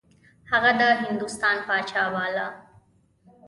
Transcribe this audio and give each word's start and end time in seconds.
هغه 0.51 0.71
د 0.79 0.81
هندوستان 1.03 1.57
پاچا 1.67 2.03
باله. 2.13 2.47